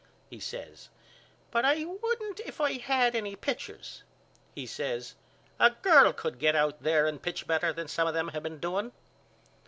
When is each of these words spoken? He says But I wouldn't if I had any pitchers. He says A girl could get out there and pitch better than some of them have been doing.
He 0.31 0.39
says 0.39 0.89
But 1.51 1.63
I 1.63 1.85
wouldn't 1.85 2.39
if 2.39 2.59
I 2.59 2.79
had 2.79 3.15
any 3.15 3.35
pitchers. 3.35 4.01
He 4.55 4.65
says 4.65 5.13
A 5.59 5.69
girl 5.69 6.11
could 6.11 6.39
get 6.39 6.55
out 6.55 6.81
there 6.81 7.05
and 7.05 7.21
pitch 7.21 7.45
better 7.45 7.71
than 7.71 7.87
some 7.87 8.07
of 8.07 8.15
them 8.15 8.29
have 8.29 8.41
been 8.41 8.59
doing. 8.59 8.93